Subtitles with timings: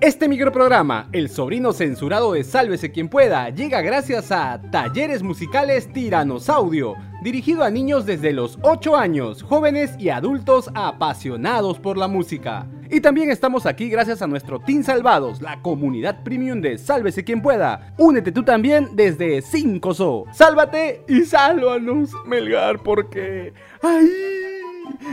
[0.00, 6.96] Este microprograma, El sobrino censurado de Sálvese quien pueda, llega gracias a Talleres Musicales Tiranosaudio,
[7.22, 12.66] dirigido a niños desde los 8 años, jóvenes y adultos apasionados por la música.
[12.90, 17.40] Y también estamos aquí gracias a nuestro Team Salvados, la comunidad premium de Sálvese quien
[17.40, 17.94] pueda.
[17.96, 20.26] Únete tú también desde 5SO.
[20.32, 23.54] Sálvate y sálvanos, Melgar, porque...
[23.82, 24.10] ¡Ay!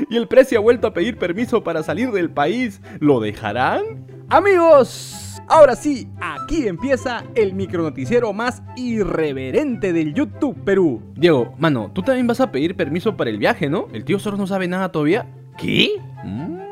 [0.10, 2.82] Y el precio ha vuelto a pedir permiso para salir del país.
[3.00, 3.82] ¿Lo dejarán?
[4.30, 11.02] Amigos, ahora sí, aquí empieza el micronoticiero más irreverente del YouTube Perú.
[11.16, 13.88] Diego, mano, tú también vas a pedir permiso para el viaje, ¿no?
[13.94, 15.28] El tío Soros no sabe nada todavía.
[15.58, 15.91] ¿Qué?
[16.23, 16.64] Mm.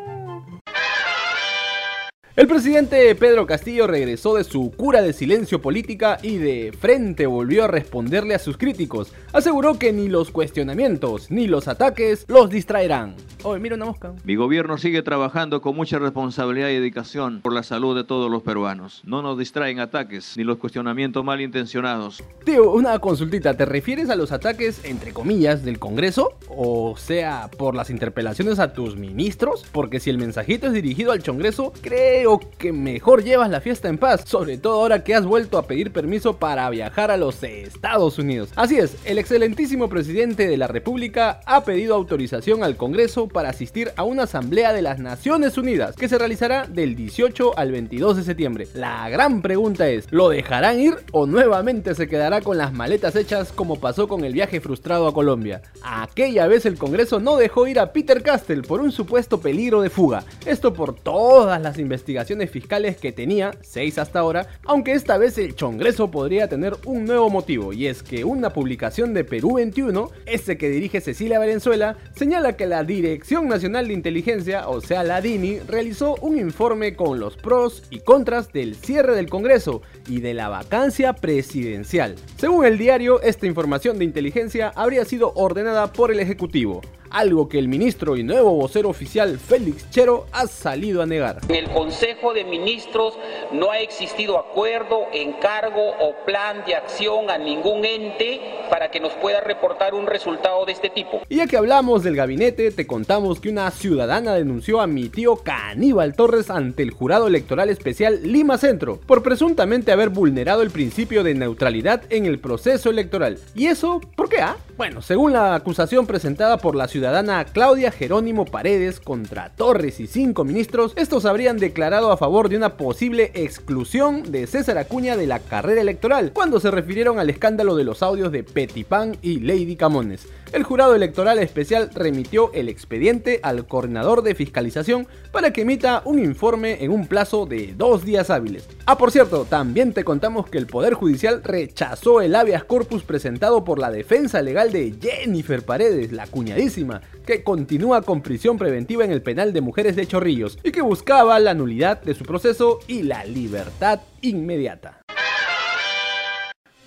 [2.37, 7.65] El presidente Pedro Castillo regresó de su cura de silencio política y de frente volvió
[7.65, 9.11] a responderle a sus críticos.
[9.33, 13.15] Aseguró que ni los cuestionamientos ni los ataques los distraerán.
[13.43, 14.13] Oye, mira una mosca.
[14.23, 18.43] Mi gobierno sigue trabajando con mucha responsabilidad y dedicación por la salud de todos los
[18.43, 19.01] peruanos.
[19.03, 22.23] No nos distraen ataques ni los cuestionamientos malintencionados.
[22.45, 23.55] Tío, una consultita.
[23.55, 26.37] ¿Te refieres a los ataques, entre comillas, del Congreso?
[26.49, 29.65] O sea, por las interpelaciones a tus ministros?
[29.71, 33.97] Porque si el mensajito es dirigido al Congreso, creo que mejor llevas la fiesta en
[33.97, 34.21] paz.
[34.27, 38.49] Sobre todo ahora que has vuelto a pedir permiso para viajar a los Estados Unidos.
[38.55, 43.91] Así es, el excelentísimo presidente de la República ha pedido autorización al Congreso para asistir
[43.95, 48.23] a una asamblea de las Naciones Unidas que se realizará del 18 al 22 de
[48.23, 48.67] septiembre.
[48.73, 53.51] La gran pregunta es, ¿lo dejarán ir o nuevamente se quedará con las maletas hechas
[53.51, 55.61] como pasó con el viaje frustrado a Colombia?
[55.83, 59.89] Aquella vez el Congreso no dejó ir a Peter Castell por un supuesto peligro de
[59.89, 60.23] fuga.
[60.45, 65.55] Esto por todas las investigaciones fiscales que tenía, seis hasta ahora, aunque esta vez el
[65.55, 70.57] Congreso podría tener un nuevo motivo y es que una publicación de Perú 21, ese
[70.57, 75.21] que dirige Cecilia Valenzuela, señala que la dirección Dirección Nacional de Inteligencia, o sea la
[75.21, 80.33] DINI, realizó un informe con los pros y contras del cierre del Congreso y de
[80.33, 82.15] la vacancia presidencial.
[82.37, 87.59] Según el diario, esta información de inteligencia habría sido ordenada por el Ejecutivo algo que
[87.59, 91.39] el ministro y nuevo vocero oficial Félix Chero ha salido a negar.
[91.49, 93.17] En el Consejo de Ministros
[93.51, 98.39] no ha existido acuerdo, encargo o plan de acción a ningún ente
[98.69, 101.21] para que nos pueda reportar un resultado de este tipo.
[101.29, 105.37] Y ya que hablamos del gabinete, te contamos que una ciudadana denunció a mi tío
[105.37, 111.23] Caníbal Torres ante el jurado electoral especial Lima Centro por presuntamente haber vulnerado el principio
[111.23, 113.39] de neutralidad en el proceso electoral.
[113.55, 114.41] ¿Y eso por qué?
[114.41, 114.57] Ah?
[114.81, 120.43] Bueno, según la acusación presentada por la ciudadana Claudia Jerónimo Paredes contra Torres y cinco
[120.43, 125.37] ministros, estos habrían declarado a favor de una posible exclusión de César Acuña de la
[125.37, 130.27] carrera electoral, cuando se refirieron al escándalo de los audios de Petipán y Lady Camones.
[130.53, 136.19] El jurado electoral especial remitió el expediente al coordinador de fiscalización para que emita un
[136.19, 138.67] informe en un plazo de dos días hábiles.
[138.85, 143.63] Ah, por cierto, también te contamos que el Poder Judicial rechazó el habeas corpus presentado
[143.63, 149.11] por la defensa legal de Jennifer Paredes, la cuñadísima, que continúa con prisión preventiva en
[149.11, 153.03] el penal de mujeres de Chorrillos y que buscaba la nulidad de su proceso y
[153.03, 155.00] la libertad inmediata.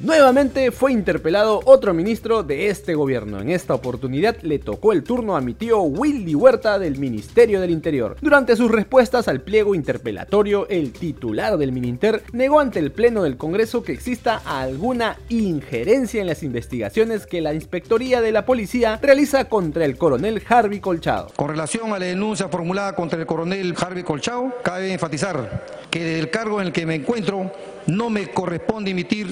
[0.00, 3.40] Nuevamente fue interpelado otro ministro de este gobierno.
[3.40, 7.70] En esta oportunidad le tocó el turno a mi tío Willy Huerta del Ministerio del
[7.70, 8.16] Interior.
[8.20, 13.36] Durante sus respuestas al pliego interpelatorio, el titular del Mininter negó ante el Pleno del
[13.36, 19.48] Congreso que exista alguna injerencia en las investigaciones que la Inspectoría de la Policía realiza
[19.48, 21.28] contra el coronel Harvey Colchado.
[21.36, 26.30] Con relación a la denuncia formulada contra el coronel Harvey Colchado, cabe enfatizar que del
[26.30, 27.52] cargo en el que me encuentro
[27.86, 29.28] no me corresponde emitir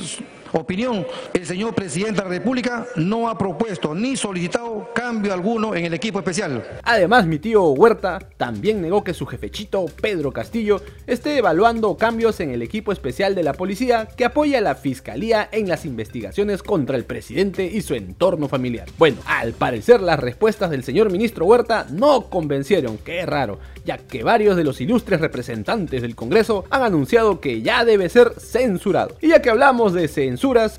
[0.53, 1.07] opinión.
[1.33, 5.95] El señor presidente de la República no ha propuesto ni solicitado cambio alguno en el
[5.95, 6.63] equipo especial.
[6.83, 12.51] Además, mi tío Huerta también negó que su jefechito Pedro Castillo esté evaluando cambios en
[12.51, 16.97] el equipo especial de la policía que apoya a la fiscalía en las investigaciones contra
[16.97, 18.89] el presidente y su entorno familiar.
[18.99, 24.23] Bueno, al parecer las respuestas del señor ministro Huerta no convencieron, qué raro, ya que
[24.23, 29.16] varios de los ilustres representantes del Congreso han anunciado que ya debe ser censurado.
[29.21, 30.09] Y ya que hablamos de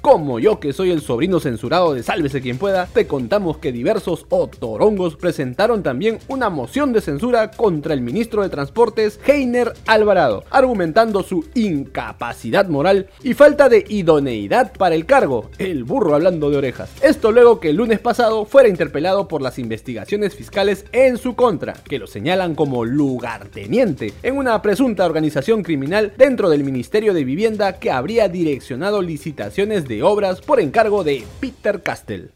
[0.01, 4.25] como yo que soy el sobrino censurado de Sálvese quien pueda, te contamos que diversos
[4.30, 11.24] otorongos presentaron también una moción de censura contra el ministro de Transportes, Heiner Alvarado, argumentando
[11.24, 16.92] su incapacidad moral y falta de idoneidad para el cargo, el burro hablando de orejas.
[17.01, 21.71] Esto luego que el lunes pasado fuera interpelado por las investigaciones fiscales en su contra,
[21.71, 27.80] que lo señalan como lugarteniente en una presunta organización criminal dentro del Ministerio de Vivienda
[27.80, 32.32] que habría direccionado licitaciones de obras por encargo de Peter Castell.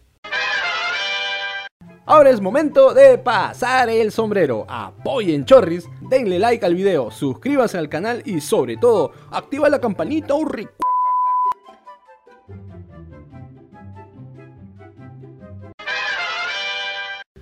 [2.05, 4.65] Ahora es momento de pasar el sombrero.
[4.69, 10.35] Apoyen Chorris, denle like al video, suscríbanse al canal y sobre todo, activa la campanita
[10.35, 10.47] un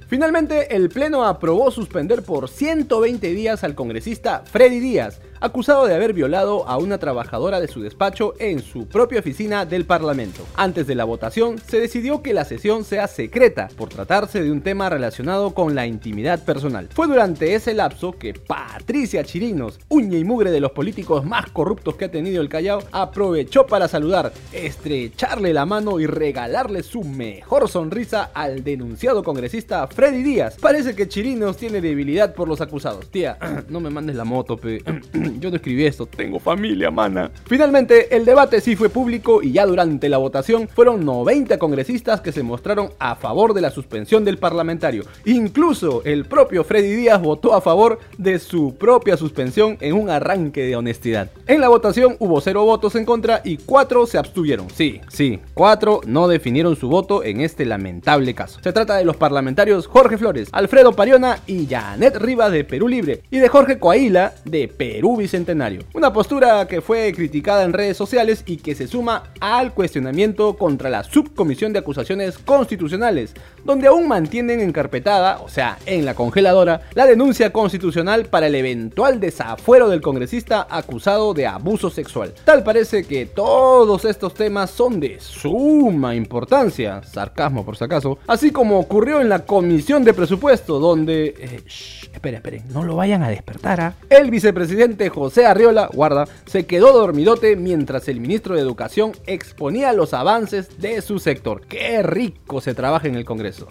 [0.08, 6.14] Finalmente, el Pleno aprobó suspender por 120 días al congresista Freddy Díaz, acusado de haber
[6.14, 10.44] violado a una trabajadora de su despacho en su propia oficina del Parlamento.
[10.56, 14.62] Antes de la votación, se decidió que la sesión sea secreta, por tratarse de un
[14.62, 16.88] tema relacionado con la intimidad personal.
[16.94, 21.96] Fue durante ese lapso que Patricia Chirinos, uña y mugre de los políticos más corruptos
[21.96, 27.70] que ha tenido el Callao, aprovechó para saludar, estrecharle la mano y regalarle su mejor
[27.70, 30.58] sonrisa al denunciado congresista Freddy Díaz.
[30.60, 33.10] Parece que Chirinos tiene debilidad por los acusados.
[33.10, 33.38] Tía,
[33.70, 34.84] no me mandes la moto, pe.
[35.40, 37.32] yo no escribí esto, tengo familia, mana.
[37.46, 42.34] Finalmente, el debate sí fue público y ya durante la votación fueron 90 congresistas que
[42.34, 45.06] se mostraron a favor de la suspensión del parlamentario.
[45.24, 50.64] Incluso el propio Freddy Díaz votó a favor de su propia suspensión en un arranque
[50.64, 51.32] de honestidad.
[51.48, 54.70] En la votación hubo 0 votos en contra y 4 se abstuvieron.
[54.70, 58.60] Sí, sí, 4 no definieron su voto en este lamentable caso.
[58.62, 63.22] Se trata de los parlamentarios Jorge Flores, Alfredo Pariona y Janet Rivas de Perú Libre
[63.30, 65.82] y de Jorge Coaila de Perú Bicentenario.
[65.94, 70.90] Una postura que fue criticada en redes sociales y que se suma al cuestionamiento contra
[70.90, 73.34] la Subcomisión de Acusaciones Constitucionales,
[73.64, 79.20] donde aún mantienen encarpetada, o sea, en la congeladora, la denuncia constitucional para el eventual
[79.20, 82.34] desafuero del congresista acusado de abuso sexual.
[82.44, 88.52] Tal parece que todos estos temas son de suma importancia, sarcasmo por si acaso, así
[88.52, 91.36] como ocurrió en la Comisión de Presupuesto, donde...
[91.38, 93.96] Eh, esperen, esperen, no lo vayan a despertar, ¿ah?
[94.10, 100.14] El vicepresidente José Arriola, guarda, se quedó dormidote mientras el ministro de Educación exponía los
[100.14, 101.62] avances de su sector.
[101.68, 103.68] ¡Qué rico se trabaja en el Congreso!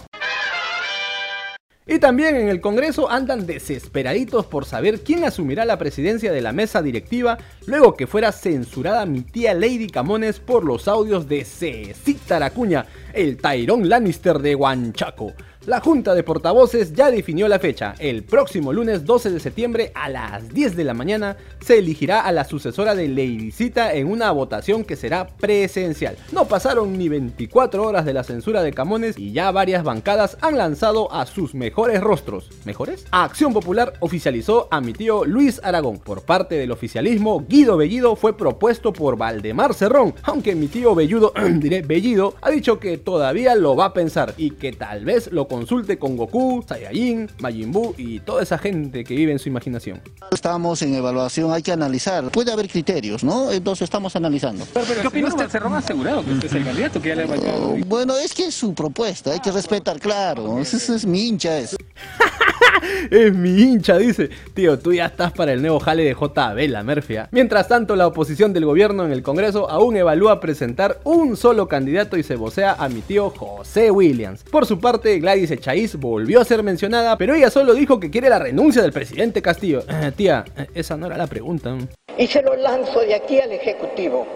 [1.87, 6.53] Y también en el Congreso andan desesperaditos por saber quién asumirá la presidencia de la
[6.53, 7.37] mesa directiva
[7.67, 13.37] luego que fuera censurada mi tía Lady Camones por los audios de Cecita Aracuña, el
[13.37, 15.35] Tyrone Lannister de Huanchaco.
[15.67, 17.95] La Junta de Portavoces ya definió la fecha.
[17.99, 22.33] El próximo lunes 12 de septiembre a las 10 de la mañana se elegirá a
[22.33, 26.19] la sucesora de Leidicita en una votación que será presencial.
[26.33, 30.59] No pasaron ni 24 horas de la censura de Camones y ya varias bancadas han
[30.59, 32.51] lanzado a sus mejores rostros.
[32.67, 33.07] ¿Mejores?
[33.11, 35.99] Acción Popular oficializó a mi tío Luis Aragón.
[35.99, 41.33] Por parte del oficialismo, Guido Bellido fue propuesto por Valdemar Cerrón, aunque mi tío Belludo,
[41.55, 45.49] diré Bellido, ha dicho que todavía lo va a pensar y que tal vez lo
[45.55, 50.01] consulte con Goku, Saiyajin, Majin Buu y toda esa gente que vive en su imaginación.
[50.33, 52.29] Estamos en evaluación, hay que analizar.
[52.31, 53.53] Puede haber criterios, ¿no?
[53.53, 54.67] Entonces estamos analizando.
[55.01, 55.49] ¿Qué opina usted?
[55.49, 58.47] Cerrón ha asegurado que usted es el candidato, que ya le ha Bueno, es que
[58.47, 60.59] es su propuesta, hay que respetar, claro.
[60.59, 61.77] Ese es mi hincha, eso.
[63.11, 64.31] es mi hincha, dice.
[64.55, 66.85] Tío, tú ya estás para el nuevo jale de JB, la.
[67.21, 67.29] ¿ah?
[67.31, 72.17] Mientras tanto, la oposición del gobierno en el Congreso aún evalúa presentar un solo candidato
[72.17, 74.45] y se vocea a mi tío José Williams.
[74.45, 78.29] Por su parte, Gladys Chais volvió a ser mencionada, pero ella solo dijo que quiere
[78.29, 79.83] la renuncia del presidente Castillo.
[79.89, 81.77] Eh, tía, eh, esa no era la pregunta.
[82.17, 84.27] Y se lo lanzo de aquí al Ejecutivo.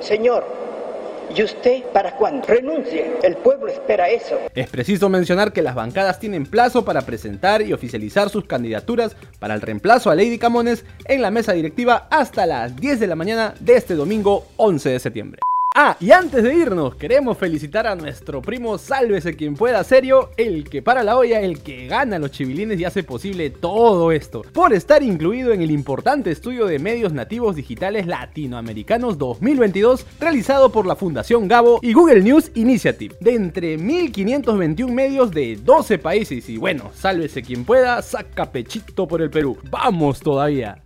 [0.00, 0.65] Señor,
[1.34, 2.46] ¿Y usted para cuándo?
[2.46, 3.12] Renuncie.
[3.22, 4.38] El pueblo espera eso.
[4.54, 9.54] Es preciso mencionar que las bancadas tienen plazo para presentar y oficializar sus candidaturas para
[9.54, 13.54] el reemplazo a Lady Camones en la mesa directiva hasta las 10 de la mañana
[13.60, 15.45] de este domingo 11 de septiembre.
[15.78, 20.64] Ah, y antes de irnos, queremos felicitar a nuestro primo Sálvese quien pueda serio, el
[20.70, 24.72] que para la olla, el que gana los chivilines y hace posible todo esto, por
[24.72, 30.96] estar incluido en el importante estudio de medios nativos digitales latinoamericanos 2022 realizado por la
[30.96, 36.48] Fundación Gabo y Google News Initiative, de entre 1521 medios de 12 países.
[36.48, 39.58] Y bueno, sálvese quien pueda, saca pechito por el Perú.
[39.70, 40.85] ¡Vamos todavía!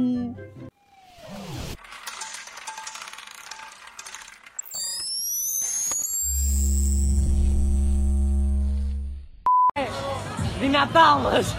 [10.81, 11.55] a balas.